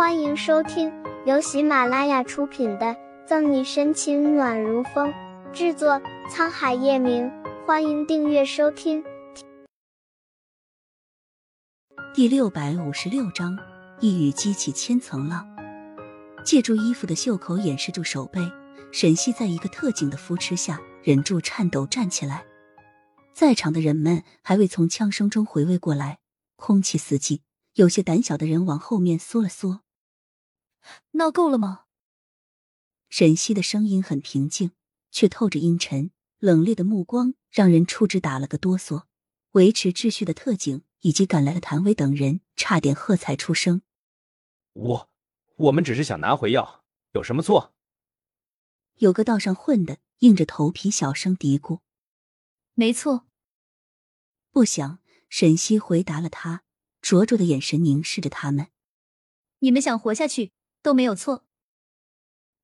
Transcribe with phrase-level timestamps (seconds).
[0.00, 0.90] 欢迎收听
[1.26, 2.86] 由喜马拉雅出品的
[3.26, 5.12] 《赠你深情暖如风》，
[5.52, 7.30] 制作沧海夜明。
[7.66, 9.04] 欢迎订阅收听。
[12.14, 13.58] 第六百五十六章，
[14.00, 15.46] 一语激起千层浪。
[16.46, 18.40] 借助衣服的袖口掩饰住手背，
[18.90, 22.46] 沈西在一个特警的扶持下，忍住颤抖站起来。
[23.34, 26.20] 在场的人们还未从枪声中回味过来，
[26.56, 27.40] 空气死寂。
[27.74, 29.82] 有些胆小的人往后面缩了缩。
[31.12, 31.86] 闹够了吗？
[33.08, 34.72] 沈西的声音很平静，
[35.10, 39.04] 却透着阴沉，冷冽的目光让人触之打了个哆嗦。
[39.52, 43.82] 维持秩序的特警以及赶来的谭伟等人差点喝彩出声。
[44.72, 45.10] 我，
[45.56, 47.74] 我们只是想拿回药，有什么错？
[48.98, 51.80] 有个道上混的硬着头皮小声嘀咕
[52.74, 53.26] ：“没错。”
[54.52, 56.62] 不想沈西回答了他。
[57.02, 58.68] 灼灼的眼神凝视着他们，
[59.60, 61.46] 你们想活下去都没有错。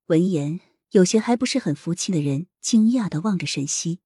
[0.07, 0.59] 闻言，
[0.91, 3.99] 有些还不是很服气的人惊讶的望着沈西。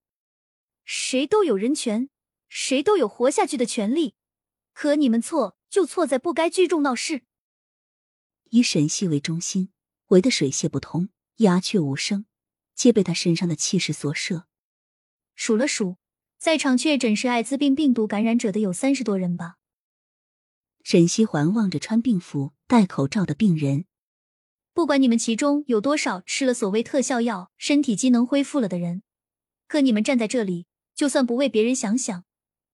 [0.84, 2.10] 谁都有人权，
[2.48, 4.16] 谁都有活下去的权利，
[4.72, 7.22] 可你们错就错在不该聚众闹事。
[8.50, 9.70] 以沈西为中心，
[10.08, 12.26] 围得水泄不通，鸦雀无声，
[12.74, 14.46] 皆被他身上的气势所摄。
[15.34, 15.96] 数了数，
[16.36, 19.58] 在场确诊是艾滋病病毒感染者的有三十多人吧。
[20.82, 23.86] 沈西环望着穿病服、戴口罩的病人，
[24.74, 29.02] 不管你们其中有多少吃了所谓特效药、身体机能恢复了的人，
[29.68, 32.24] 可你们站在这里，就算不为别人想想，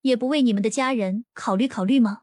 [0.02, 2.22] 也不为你们的家人考虑考虑吗？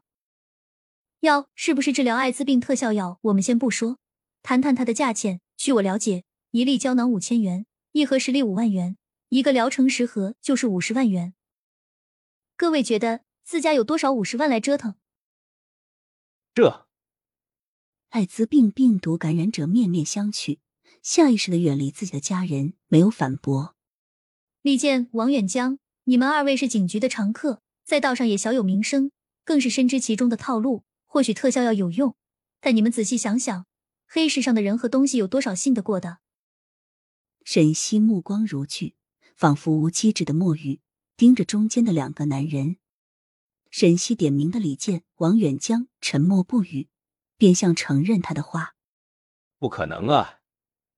[1.20, 3.18] 药是不是治疗艾滋病特效药？
[3.22, 3.98] 我们先不说，
[4.42, 5.40] 谈谈它的价钱。
[5.56, 8.96] 据我了解，一粒胶囊五千元，一盒十粒五万元，
[9.28, 11.34] 一个疗程十盒就是五十万元。
[12.56, 14.94] 各位觉得自家有多少五十万来折腾？
[16.54, 16.85] 这
[18.10, 20.58] 艾滋病病毒感染者面面相觑，
[21.02, 23.76] 下意识的远离自己的家人，没有反驳。
[24.62, 29.10] 李健、王远江，你们二位是警局的常客，在道上也小有名声，
[29.44, 30.84] 更是深知其中的套路。
[31.08, 32.14] 或许特效药有用，
[32.60, 33.66] 但你们仔细想想，
[34.06, 36.18] 黑市上的人和东西有多少信得过的？
[37.44, 38.94] 沈西目光如炬，
[39.34, 40.80] 仿佛无机智的墨鱼，
[41.16, 42.76] 盯着中间的两个男人。
[43.70, 46.88] 沈西点名的李健、王远江沉默不语，
[47.36, 48.74] 便像承认他的话
[49.58, 50.40] ：“不可能啊！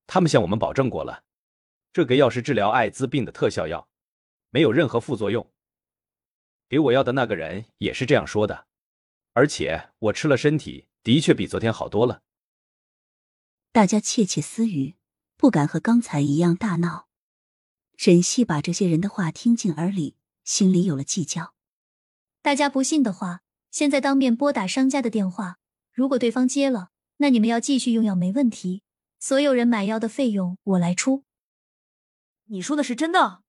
[0.06, 1.25] 他们向我们保证过了，
[1.93, 3.88] 这个药是治疗艾滋病的特效药，
[4.50, 5.53] 没有任何副作用。
[6.69, 8.66] 给我药的那个人也是这样说的，
[9.32, 12.22] 而且我吃了，身体的确比昨天好多了。”
[13.72, 14.97] 大家窃窃私语，
[15.37, 17.09] 不敢和刚才一样大闹。
[17.97, 21.55] 沈西把这些人的话听进耳里，心里有了计较。
[22.41, 25.59] 大家不信的话，现在当面拨打商家的电话。
[25.98, 28.84] 如果对方接了，那你们要继续用药没问题。
[29.19, 31.25] 所有人买药的费用我来出。
[32.44, 33.42] 你说的是真的？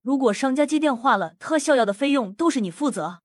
[0.00, 3.20] 如果商家接电话了，特效药的费用都是你负责？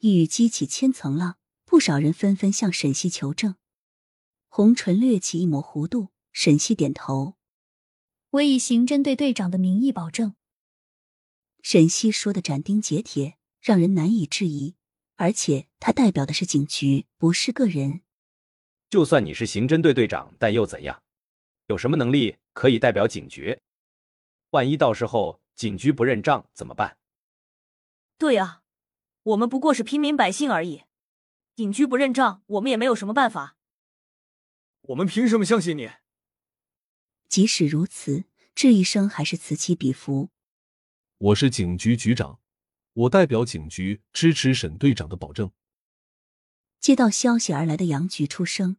[0.00, 3.54] 一语激起千层浪，不少人纷纷向沈西求证。
[4.48, 7.36] 红唇掠起一抹弧度，沈西点头
[8.30, 10.34] ：“我以刑侦队队长的名义保证。”
[11.62, 13.36] 沈西说的斩钉截铁。
[13.60, 14.74] 让人难以质疑，
[15.16, 18.00] 而且他代表的是警局，不是个人。
[18.90, 21.02] 就算你是刑侦队队长，但又怎样？
[21.66, 23.60] 有什么能力可以代表警局？
[24.50, 26.98] 万一到时候警局不认账怎么办？
[28.18, 28.62] 对啊，
[29.22, 30.82] 我们不过是平民百姓而已，
[31.56, 33.56] 警局不认账，我们也没有什么办法。
[34.82, 35.90] 我们凭什么相信你？
[37.28, 38.24] 即使如此，
[38.54, 40.28] 质疑声还是此起彼伏。
[41.18, 42.38] 我是警局局长。
[42.94, 45.50] 我代表警局支持沈队长的保证。
[46.80, 48.76] 接到消息而来的杨局出声：“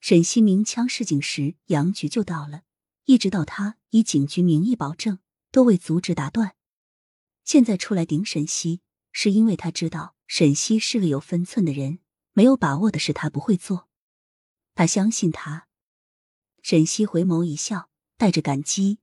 [0.00, 2.62] 沈西鸣枪示警时，杨局就到了。
[3.04, 5.18] 一直到他以警局名义保证，
[5.50, 6.56] 都未阻止打断。
[7.44, 8.80] 现在出来顶沈西，
[9.12, 11.98] 是因为他知道沈西是个有分寸的人，
[12.32, 13.88] 没有把握的事他不会做。
[14.74, 15.68] 他相信他。”
[16.62, 19.00] 沈西回眸一笑，带着感激。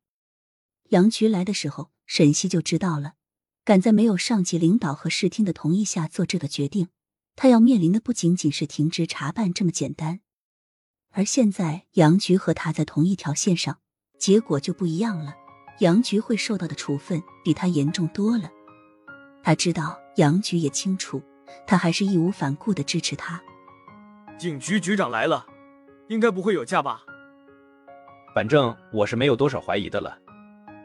[0.89, 3.15] 杨局来的时候，沈西就知道了。
[3.69, 6.87] 敢在没有上级领导和视听的同意下做这个决定，
[7.35, 10.21] 他要面临的不仅仅是停职查办这么简单。
[11.11, 13.77] 而现在杨局和他在同一条线上，
[14.17, 15.35] 结果就不一样了。
[15.81, 18.49] 杨局会受到的处分比他严重多了。
[19.43, 21.21] 他知道，杨局也清楚，
[21.67, 23.39] 他还是义无反顾的支持他。
[24.39, 25.45] 警局局长来了，
[26.07, 27.03] 应该不会有假吧？
[28.33, 30.17] 反正我是没有多少怀疑的了。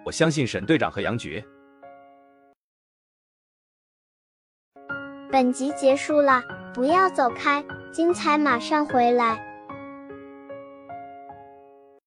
[0.05, 1.43] 我相信沈队长和杨局。
[5.35, 9.37] 本集结束了，不要走开，精彩马上回来。